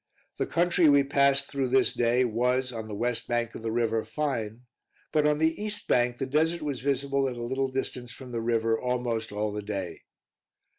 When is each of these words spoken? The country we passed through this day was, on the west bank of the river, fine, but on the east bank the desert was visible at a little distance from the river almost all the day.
The 0.39 0.47
country 0.47 0.89
we 0.89 1.03
passed 1.03 1.47
through 1.51 1.67
this 1.67 1.93
day 1.93 2.25
was, 2.25 2.73
on 2.73 2.87
the 2.87 2.95
west 2.95 3.27
bank 3.27 3.53
of 3.53 3.61
the 3.61 3.69
river, 3.71 4.03
fine, 4.03 4.61
but 5.11 5.27
on 5.27 5.37
the 5.37 5.61
east 5.63 5.87
bank 5.87 6.17
the 6.17 6.25
desert 6.25 6.63
was 6.63 6.81
visible 6.81 7.29
at 7.29 7.37
a 7.37 7.43
little 7.43 7.67
distance 7.69 8.11
from 8.11 8.31
the 8.31 8.41
river 8.41 8.81
almost 8.81 9.31
all 9.31 9.51
the 9.53 9.61
day. 9.61 10.01